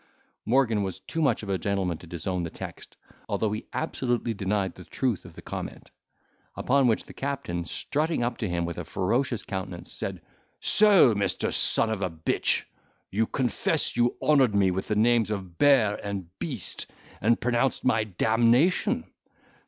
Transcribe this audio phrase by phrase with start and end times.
[0.47, 2.97] Morgan was too much of a gentleman to disown the text,
[3.29, 5.91] although he absolutely denied the truth of the comment.
[6.55, 10.23] Upon which the captain, strutting up to him with a ferocious countenance, said,
[10.59, 11.53] "So Mr.
[11.53, 12.63] son of a bitch,
[13.11, 16.87] you confess you honoured me with the names of bear and beast,
[17.21, 19.03] and pronounced my damnation?